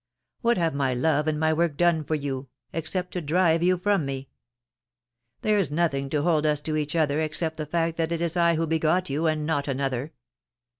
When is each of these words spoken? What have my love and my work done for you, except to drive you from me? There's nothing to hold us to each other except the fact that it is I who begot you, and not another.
What 0.41 0.57
have 0.57 0.73
my 0.73 0.95
love 0.95 1.27
and 1.27 1.39
my 1.39 1.53
work 1.53 1.77
done 1.77 2.03
for 2.03 2.15
you, 2.15 2.47
except 2.73 3.11
to 3.13 3.21
drive 3.21 3.61
you 3.61 3.77
from 3.77 4.03
me? 4.03 4.29
There's 5.43 5.69
nothing 5.69 6.09
to 6.09 6.23
hold 6.23 6.43
us 6.43 6.59
to 6.61 6.75
each 6.75 6.95
other 6.95 7.21
except 7.21 7.57
the 7.57 7.67
fact 7.67 7.97
that 7.97 8.11
it 8.11 8.19
is 8.19 8.35
I 8.35 8.55
who 8.55 8.65
begot 8.65 9.11
you, 9.11 9.27
and 9.27 9.45
not 9.45 9.67
another. 9.67 10.13